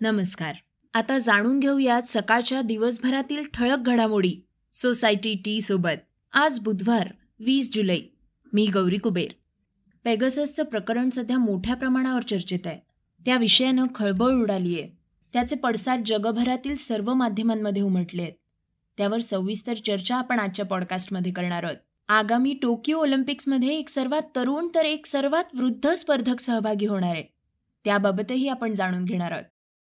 [0.00, 0.54] नमस्कार.
[0.94, 4.40] आता जाणून घेऊयात सकाळच्या दिवसभरातील ठळक घडामोडी
[4.72, 6.00] सोसायटी टी सोबत.
[6.32, 7.08] आज बुधवार
[7.40, 7.98] वीस जुलै.
[8.52, 9.28] मी गौरी कुबेर.
[10.04, 12.78] पेगससचं प्रकरण सध्या मोठ्या प्रमाणावर चर्चेत आहे.
[13.24, 14.90] त्या विषयानं खळबळ उडाली आहे
[15.32, 18.34] त्याचे पडसाद जगभरातील सर्व माध्यमांमध्ये उमटले आहेत
[18.96, 21.76] त्यावर सविस्तर चर्चा आपण आजच्या पॉडकास्टमध्ये करणार आहोत.
[22.08, 27.24] आगामी टोकियो ऑलिम्पिक्समध्ये एक सर्वात तरुण तर एक सर्वात वृद्ध स्पर्धक सहभागी होणार आहे.
[27.84, 29.44] त्याबाबतही आपण जाणून घेणार आहोत.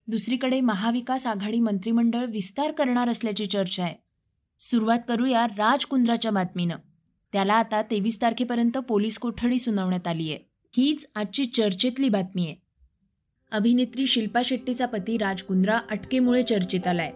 [0.07, 3.95] दुसरीकडे महाविकास आघाडी मंत्रिमंडळ विस्तार करणार असल्याची चर्चा आहे.
[4.59, 6.75] सुरुवात करूया राज कुंद्राच्या बातमीनं.
[7.33, 10.39] त्याला आता तेवीस तारखेपर्यंत पोलीस कोठडी सुनावण्यात आली आहे.
[10.77, 12.55] हीच आजची चर्चेतली बातमी आहे.
[13.51, 17.11] अभिनेत्री शिल्पा शेट्टीचा पती राज कुंद्रा अटकेमुळे चर्चेत आलाय.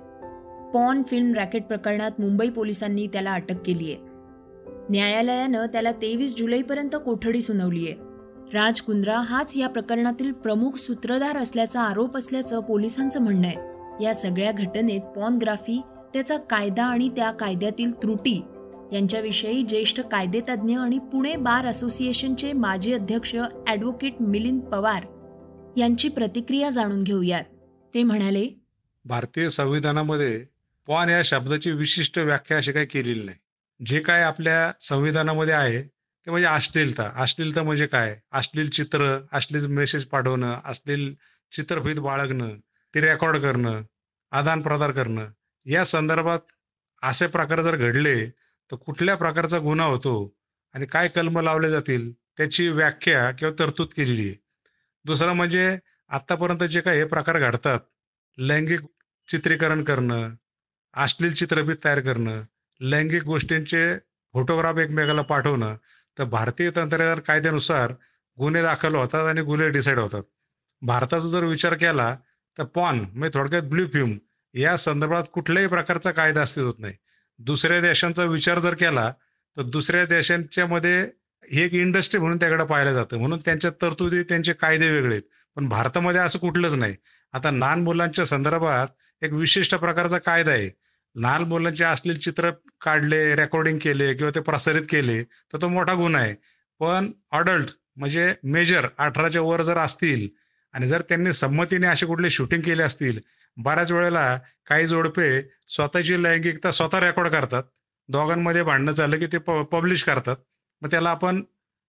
[0.74, 3.98] पॉन फिल्म रॅकेट प्रकरणात मुंबई पोलिसांनी त्याला अटक केली आहे
[4.90, 8.09] न्यायालयानं त्याला तेवीस जुलैपर्यंत कोठडी सुनावली आहे
[8.54, 14.04] राज कुंद्रा हाच या प्रकरणातील प्रमुख सूत्रधार असल्याचा आरोप असल्याचं पोलिसांचं म्हणणं आहे.
[14.04, 15.82] या सगळ्या घटनेत पॉनग्राफी
[16.14, 18.42] त्याचा कायदा आणि त्या कायद्यातील त्रुटी
[18.94, 23.36] यांच्याविषयी ज्येष्ठ कायदेतज्ञ आणि पुणे बार असोसिएशनचे माजी अध्यक्ष
[23.68, 25.06] ॲडव्होकेट मिलिंद पवार
[25.78, 27.44] यांची प्रतिक्रिया जाणून घेऊयात.
[27.94, 28.48] ते म्हणाले
[29.06, 30.46] भारतीय संविधानामध्ये
[30.88, 33.38] पॉन या शब्दाची विशिष्ट व्याख्या अशी काही केलेली नाही.
[33.80, 35.99] जे काय आपल्या संविधानामध्ये आहे
[36.30, 37.04] ते म्हणजे अश्लीलता.
[37.16, 38.16] अश्लीलता म्हणजे काय?
[38.32, 41.14] अश्लील चित्र अश्लील मेसेज पाठवणं अश्लील
[41.52, 42.50] चित्रफित बाळगणं
[42.94, 43.82] ते रेकॉर्ड करणं
[44.32, 45.30] आदान प्रदान करणं.
[45.66, 46.40] या संदर्भात
[47.04, 48.16] असे प्रकार जर घडले
[48.70, 50.14] तर कुठल्या प्रकारचा गुन्हा होतो
[50.76, 54.36] आणि काय कलम लावले जातील त्याची व्याख्या किंवा तरतूद केलेली आहे.
[55.06, 55.78] दुसरं म्हणजे
[56.10, 57.80] आत्तापर्यंत जे काही हे प्रकार घडतात
[58.38, 58.80] लैंगिक
[59.28, 60.30] चित्रीकरण करणं
[60.94, 62.42] अश्लील चित्रफित तयार करणं
[62.82, 63.84] लैंगिक गोष्टींचे
[64.34, 65.76] फोटोग्राफ एकमेकाला पाठवणं
[66.20, 67.94] तर भारतीय तंत्रज्ञान कायद्यानुसार
[68.40, 70.22] गुन्हे दाखल होतात आणि गुन्हे डिसाईड होतात.
[70.82, 72.16] भारताचा जर विचार केला
[72.58, 74.12] तर पॉन म्हणजे थोडक्यात ब्ल्यू फिल्म
[74.54, 76.94] या संदर्भात कुठल्याही प्रकारचा कायदा अस्तित्वात नाही.
[77.40, 79.14] दुसऱ्या देशांचा विचार जर केला
[79.58, 81.08] तर दुसऱ्या देशांच्या मध्ये
[81.52, 83.18] ही एक इंडस्ट्री म्हणून त्याकडे पाहिलं जातं.
[83.18, 85.24] म्हणून त्यांच्या तरतुदी त्यांचे कायदे वेगळे आहेत.
[85.56, 86.96] पण भारतामध्ये असं कुठलंच नाही.
[87.34, 88.88] आता लहान मुलांच्या संदर्भात
[89.24, 90.70] एक विशिष्ट प्रकारचा कायदा आहे.
[91.16, 92.50] लहान मुलांचे असलेले चित्र
[92.82, 96.36] काढले रेकॉर्डिंग केले किंवा ते प्रसारित केले तर तो मोठा गुन्हा आहे.
[96.82, 100.28] पण अडल्ट म्हणजे मेजर अठराच्या वर जर असतील
[100.74, 103.20] आणि जर त्यांनी संमतीने असे कुठले शूटिंग केले असतील
[103.58, 104.38] बऱ्याच वेळेला
[104.68, 105.30] काही जोडपे
[105.68, 107.64] स्वतःची लैंगिकता स्वतः रेकॉर्ड करतात.
[108.10, 109.38] दोघांमध्ये भांडणं झालं की ते
[109.72, 110.36] पब्लिश करतात.
[110.82, 111.42] मग त्याला आपण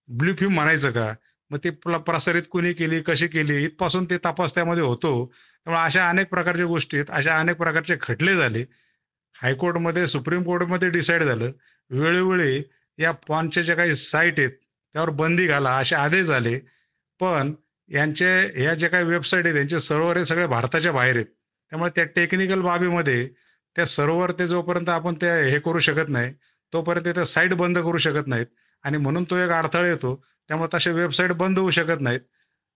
[0.09, 1.13] ब्ल्यू फिल्म म्हणायचं का?
[1.51, 5.11] मग ते प्रसारित कुणी केली कशी केली इथपासून ते तपास त्यामध्ये होतो.
[5.65, 8.65] त्यामुळे अशा अनेक प्रकारच्या गोष्टी आहेत अशा अनेक प्रकारचे खटले झाले.
[9.35, 11.51] हायकोर्टमध्ये सुप्रीम कोर्टमध्ये डिसाईड झालं
[11.91, 12.61] वेळोवेळी
[12.99, 14.51] या पॉनचे जे काही साईट आहेत
[14.95, 16.59] त्यावर बंदी घाला असे आदेश झाले.
[17.19, 17.53] पण
[17.89, 21.25] यांचे ह्या जे काही वेबसाईट आहेत यांचे सर्व्हर हे सगळे भारताच्या बाहेर आहेत.
[21.71, 23.27] त्यामुळे त्या टेक्निकल बाबीमध्ये
[23.75, 26.33] त्या सर्व्हर ते जोपर्यंत आपण ते हे करू शकत नाही
[26.73, 28.45] तोपर्यंत त्या साईट बंद करू शकत नाहीत.
[28.83, 30.15] आणि म्हणून तो एक अडथळा येतो
[30.49, 32.19] त्यामुळे तसे वेबसाईट बंद होऊ शकत नाहीत.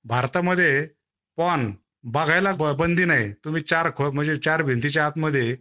[0.06, 0.88] भारतामध्ये
[1.38, 1.72] पॉन
[2.14, 3.32] बघायला बंदी नाही.
[3.46, 5.56] तुम्ही चार म्हणजे चार भिंतीच्या आतमध्ये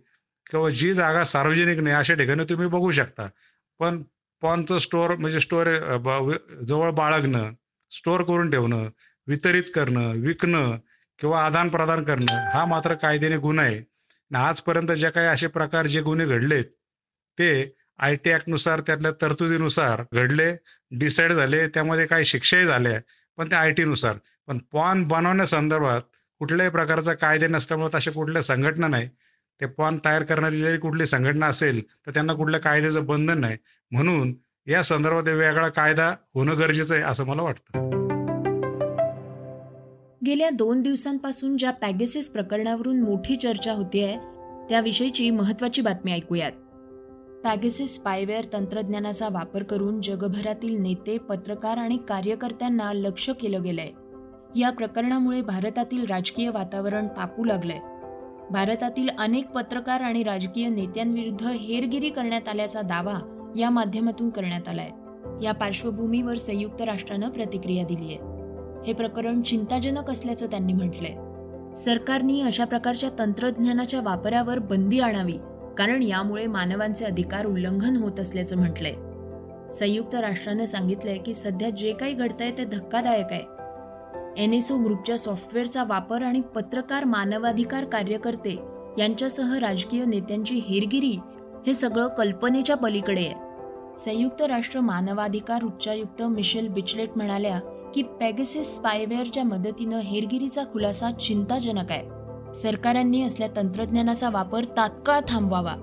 [0.51, 3.29] किंवा जी जागा सार्वजनिक नाही अशा ठिकाणी तुम्ही बघू शकता.
[3.81, 4.03] पण
[4.43, 5.69] पॉनचं स्टोअर म्हणजे स्टोअर
[6.69, 7.53] जवळ बाळगणं
[7.93, 8.89] स्टोअर करून ठेवणं
[9.27, 10.77] वितरित करणं विकणं
[11.19, 13.77] किंवा आदान प्रदान करणं हा मात्र कायद्याने गुन्हा आहे.
[14.31, 16.65] आणि आजपर्यंत जे काही असे प्रकार जे गुन्हे घडलेत
[17.39, 17.49] ते
[17.99, 20.51] आय टी ॲक्टनुसार त्यातल्या तरतुदीनुसार घडले
[20.99, 22.99] डिसाईड झाले त्यामध्ये काही शिक्षाही झाल्या
[23.39, 24.17] पण त्या आय टीनुसार.
[24.49, 26.03] पण पॉन बनवण्यासंदर्भात
[26.41, 29.09] कुठल्याही प्रकारचा कायदे नसल्यामुळे तशा कुठल्या संघटना नाही.
[29.61, 33.57] ते पॉन तयार करणारी जरी कुठली संघटना असेल तर त्यांना कुठल्या कायद्याचं बंधन नाही.
[33.91, 34.35] म्हणून
[34.67, 37.95] या संदर्भात वेगळा कायदा होणं गरजेचं आहे असं मला वाटतं.
[40.27, 44.17] गेल्या दोन दिवसांपासून ज्या पॅगेसेस प्रकरणावरून मोठी चर्चा होतीये
[44.69, 46.53] त्याविषयीची महत्वाची बातमी ऐकूयात.
[47.45, 53.91] पॅगेसेस स्पायवेअर तंत्रज्ञानाचा वापर करून जगभरातील नेते पत्रकार आणि कार्यकर्त्यांना लक्ष केलं गेलंय.
[54.61, 57.79] या प्रकरणामुळे भारतातील राजकीय वातावरण तापू लागलंय.
[58.51, 64.91] भारतातील अनेक पत्रकार आणि राजकीय नेत्यांविरुद्ध हेरगिरी करण्यात आल्याचा दावा या माध्यमातून करण्यात आलाय.
[65.45, 68.19] या पार्श्वभूमीवर संयुक्त राष्ट्रानं प्रतिक्रिया दिली आहे.
[68.87, 71.15] हे प्रकरण चिंताजनक असल्याचं त्यांनी म्हटलंय.
[71.75, 75.39] सरकारनी अशा प्रकारच्या तंत्रज्ञानाच्या वापरावर बंदी आणावी
[75.79, 78.93] कारण यामुळे मानवांचे अधिकार उल्लंघन होत असल्याचं म्हटलंय.
[79.73, 83.54] संयुक्त राष्ट्रानं सांगितलंय की सध्या जे काही घडतंय ते धक्कादायक आहे.
[84.39, 88.59] एनएसओ ग्रुपच्या सॉफ्टवेअरचा वापर आणि पत्रकार मानवाधिकार कार्यकर्ते
[88.99, 91.19] यांच्यासह राजकीय नेत्यांची हेरगिरी
[91.67, 93.35] हे सगळं कल्पनेच्या पलीकडे आहे.
[94.05, 97.59] संयुक्त राष्ट्र मानवाधिकार उच्चायुक्त मिशेल बिचलेट म्हणाल्या
[97.95, 102.09] की पॅगेसिस स्पायवेअरच्या मदतीनं हेरगिरीचा खुलासा चिंताजनक आहे.
[102.55, 105.75] सरकारांनी असल्या तंत्रज्ञानाचा वापर तात्काळ थांबवावा.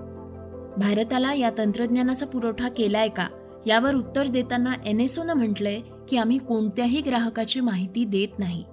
[0.76, 3.26] भारताला या तंत्रज्ञानाचा पुरवठा केलाय का?
[3.66, 8.64] यावर उत्तर देताना एनएसओनं म्हटलंय की आम्ही कोणत्याही ग्राहकाची माहिती देत नाही.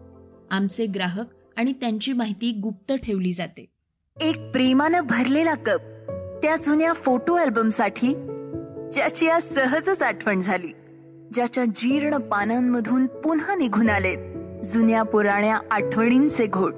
[0.51, 1.25] आमचे ग्राहक
[1.57, 3.65] आणि त्यांची माहिती गुप्त ठेवली जाते.
[4.21, 5.79] एक प्रेमानं भरलेला कप
[6.43, 8.13] त्या जुन्या फोटो अल्बमसाठी
[8.93, 10.67] ज्याची आज सहजच आठवण झाली.
[11.33, 14.17] ज्याच्या जीर्ण पानांमधून पुन्हा निघून आलेत
[14.65, 16.73] जुन्या पुराण्या आठवणींचे घोट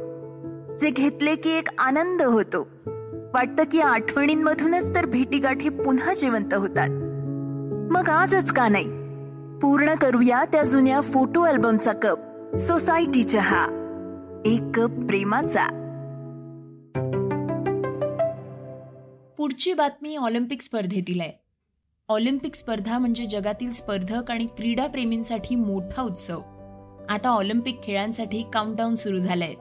[0.82, 2.68] जे घेतले की एक आनंद होतो.
[3.34, 6.90] वाटतं की आठवणींमधूनच तर भेटीगाठी पुन्हा जिवंत होतात.
[7.92, 9.01] मग आजच का नाही?
[9.62, 12.20] पूर्ण करूया त्या जुन्या फोटो अल्बमचा कप
[12.56, 13.66] सोसायटी चहा
[14.46, 15.68] एक कप प्रेमाचा.
[19.38, 21.32] पुढची बातमी ऑलिम्पिक स्पर्धेतील आहे.
[22.10, 26.42] ऑलिम्पिक स्पर्धा म्हणजे जगातील स्पर्धक आणि क्रीडाप्रेमींसाठी मोठा उत्सव.
[27.10, 29.54] आता ऑलिम्पिक खेळांसाठी काउंटडाऊन सुरू झालाय.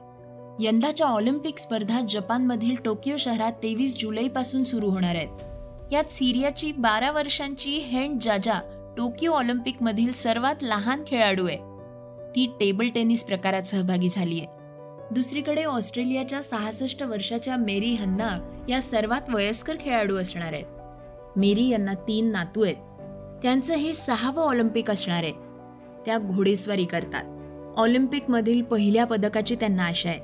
[0.59, 5.93] यंदाच्या ऑलिम्पिक स्पर्धा जपानमधील टोकियो शहरात तेवीस जुलैपासून सुरू होणार आहेत.
[5.93, 11.57] यात सिरियाची बारा वर्षांची हेंड जाजा टोकियो ऑलिम्पिकमधील सर्वात लहान खेळाडू आहे.
[12.35, 14.47] ती टेबल टेनिस प्रकारात सहभागी झाली आहे.
[15.11, 20.65] दुसरीकडे ऑस्ट्रेलियाच्या सहासष्ट वर्षाच्या मेरी हन्ना या सर्वात वयस्कर खेळाडू असणार आहेत.
[21.35, 22.75] मेरी यांना तीन नातू आहेत.
[23.41, 25.33] त्यांचं हे सहावं ऑलिम्पिक असणार आहे.
[26.05, 27.23] त्या घोडेस्वारी करतात.
[27.79, 30.19] ऑलिम्पिकमधील पहिल्या पदकाची त्यांना आशा आहे.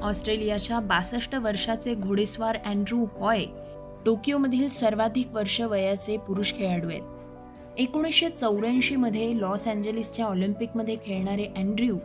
[0.00, 3.44] ऑस्ट्रेलियाच्या बासष्ट वर्षाचे घोडेस्वार अँड्रू हॉय
[4.06, 7.02] टोकियोमधील सर्वाधिक वर्ष वयाचे पुरुष खेळाडू आहेत.
[7.78, 11.98] एकोणीसशे चौऱ्याऐंशीमध्ये लॉस अँजेलिसच्या ऑलिम्पिकमध्ये खेळणारे अँड्र्यू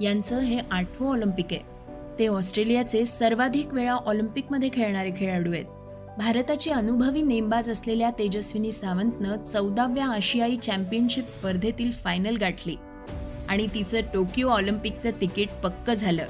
[0.00, 1.60] यांचं हे आठवं ऑलिम्पिक आहे.
[2.18, 5.64] ते ऑस्ट्रेलियाचे सर्वाधिक वेळा ऑलिम्पिकमध्ये खेळणारे खेळाडू आहेत.
[6.18, 12.76] भारताची अनुभवी नेमबाज असलेल्या तेजस्विनी सावंतनं चौदाव्या आशियाई चॅम्पियनशिप स्पर्धेतील फायनल गाठली.
[13.48, 16.26] आणि तिचं टोकियो ऑलिम्पिकचं तिकीट पक्क झालं.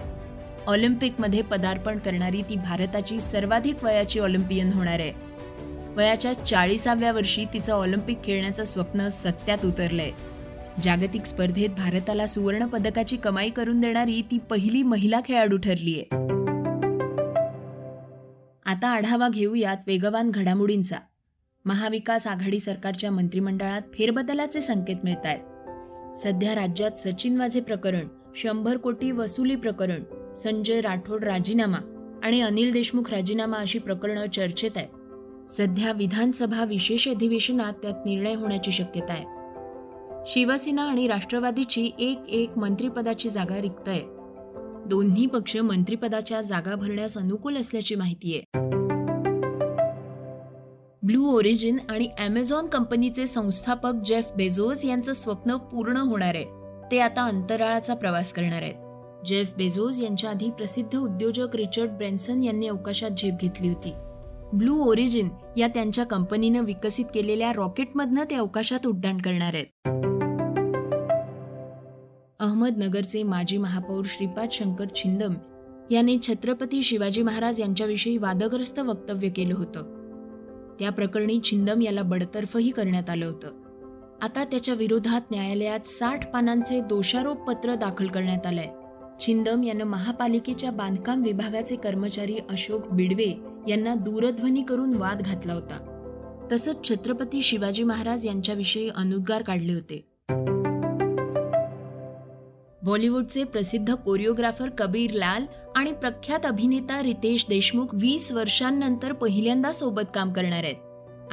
[0.66, 5.29] ऑलिम्पिकमध्ये पदार्पण करणारी ती भारताची सर्वाधिक वयाची ऑलिम्पियन होणार आहे.
[5.96, 10.10] वयाच्या चाळीसाव्या वर्षी तिचं ऑलिम्पिक खेळण्याचं स्वप्न सत्यात उतरलंय.
[10.82, 16.02] जागतिक स्पर्धेत भारताला सुवर्ण पदकाची कमाई करून देणारी ती पहिली महिला खेळाडू ठरलीय.
[18.66, 20.96] आता आढावा घेऊयात वेगवान घडामोडींचा.
[21.64, 25.40] महाविकास आघाडी सरकारच्या मंत्रिमंडळात फेरबदलाचे संकेत मिळत आहेत
[26.22, 31.78] सध्या राज्यात सचिन वाझे प्रकरण शंभर कोटी वसुली प्रकरण संजय राठोड राजीनामा
[32.24, 34.88] आणि अनिल देशमुख राजीनामा अशी प्रकरणं चर्चेत आहेत.
[35.56, 39.24] सध्या विधानसभा विशेष अधिवेशनात त्यात निर्णय होण्याची शक्यता आहे.
[40.26, 44.02] शिवसेना आणि राष्ट्रवादीची एक एक मंत्रिपदाची जागा रिक्त आहे
[44.86, 48.58] दोन्ही पक्ष मंत्रिपदाच्या जागा भरण्यास अनुकूल असल्याची माहिती आहे.
[51.02, 56.44] ब्लू ओरिजिन आणि अमेझॉन कंपनीचे संस्थापक जेफ बेझोस यांचं स्वप्न पूर्ण होणार आहे.
[56.90, 58.74] ते आता अंतराळाचा प्रवास करणार आहेत.
[59.26, 63.92] जेफ बेझोस यांच्या आधी प्रसिद्ध उद्योजक रिचर्ड ब्रेन्सन यांनी अवकाशात झेप घेतली होती.
[64.52, 69.88] ब्लू ओरिजिन या त्यांच्या कंपनीनं विकसित केलेल्या रॉकेटमधनं ते अवकाशात उड्डाण करणार आहेत.
[72.40, 75.34] अहमदनगरचे माजी महापौर श्रीपाद शंकर छिंदम
[75.90, 79.82] याने छत्रपती शिवाजी महाराज यांच्याविषयी वादग्रस्त वक्तव्य केलं होतं.
[80.78, 83.48] त्या प्रकरणी छिंदम याला बडतर्फही करण्यात आलं होतं.
[84.22, 88.68] आता त्याच्या विरोधात न्यायालयात साठ पानांचे दोषारोप पत्र दाखल करण्यात आलंय.
[89.26, 95.86] छिंदम यानं महापालिकेच्या बांधकाम विभागाचे कर्मचारी अशोक बिडवे यांना दूरध्वनी करून वाद घातला होता.
[96.52, 100.04] तसंच छत्रपती शिवाजी महाराज यांच्याविषयी अनुद्गार काढले होते.
[102.82, 105.46] बॉलिवूडचे प्रसिद्ध कोरिओग्राफर कबीर लाल
[105.76, 110.76] आणि प्रख्यात अभिनेता रितेश देशमुख वीस वर्षांनंतर पहिल्यांदा सोबत काम करणार आहेत.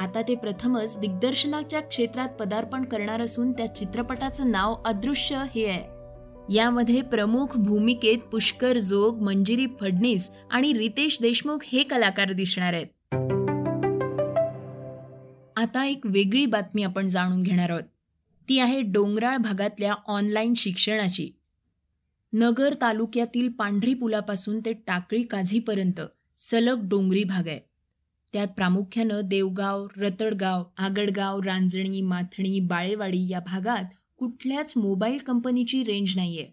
[0.00, 5.97] आता ते प्रथमच दिग्दर्शनाच्या क्षेत्रात पदार्पण करणार असून त्या चित्रपटाचं नाव अदृश्य हे आहे.
[6.50, 12.86] यामध्ये प्रमुख भूमिकेत पुष्कर जोग मंजिरी फडणीस आणि रितेश देशमुख हे कलाकार दिसणार आहेत.
[15.56, 17.82] आता एक वेगळी बातमी आपण जाणून घेणार आहोत.
[18.48, 21.30] ती आहे डोंगराळ भागातल्या ऑनलाईन शिक्षणाची.
[22.32, 26.00] नगर तालुक्यातील पांढरी पुलापासून ते टाकळी काझीपर्यंत
[26.38, 27.60] सलग डोंगरी भाग आहे.
[28.32, 33.84] त्यात प्रामुख्यानं देवगाव रतडगाव आगडगाव रांजणी माथणी बाळेवाडी या भागात
[34.18, 36.50] कुठल्याच मोबाईल कंपनीची रेंज नाही आहे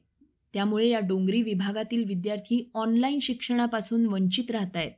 [0.53, 4.91] त्यामुळे या डोंगरी विभागातील विद्यार्थी ऑनलाईन शिक्षणापासून वंचित राहत आहेत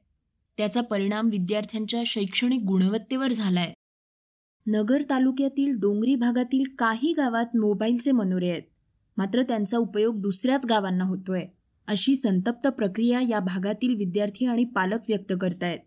[0.57, 3.73] त्याचा परिणाम विद्यार्थ्यांच्या शैक्षणिक गुणवत्तेवर झालाय.
[4.67, 8.61] नगर तालुक्यातील डोंगरी भागातील काही गावात मोबाईलचे मनोरे आहेत.
[9.17, 11.45] मात्र त्यांचा उपयोग दुसऱ्याच गावांना होतोय
[11.87, 15.79] अशी संतप्त प्रक्रिया या भागातील विद्यार्थी आणि पालक व्यक्त करतायत.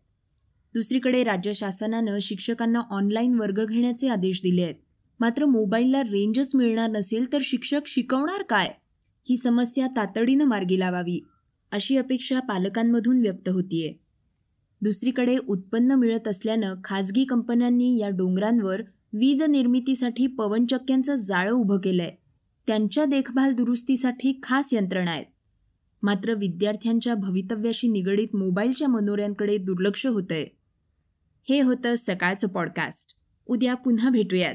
[0.75, 4.75] दुसरीकडे राज्य शासनानं शिक्षकांना ऑनलाईन वर्ग घेण्याचे आदेश दिले आहेत
[5.21, 8.69] मात्र मोबाईलला रेंजच मिळणार नसेल तर शिक्षक शिकवणार काय?
[9.29, 11.25] ही समस्या तातडीनं मार्गी लावावी
[11.73, 13.95] अशी अपेक्षा पालकांमधून व्यक्त होतीये.
[14.83, 22.11] दुसरीकडे उत्पन्न मिळत असल्यानं खाजगी कंपन्यांनी या डोंगरांवर वीज निर्मितीसाठी पवनचक्क्यांचं जाळं उभं केलंय.
[22.67, 25.25] त्यांच्या देखभाल दुरुस्तीसाठी खास यंत्रणा आहेत.
[26.03, 30.47] मात्र विद्यार्थ्यांच्या भवितव्याशी निगडीत मोबाईलच्या मनोऱ्यांकडे दुर्लक्ष होतंय.
[31.49, 33.17] हे होतं सकाळचं पॉडकास्ट.
[33.47, 34.55] उद्या पुन्हा भेटूयात.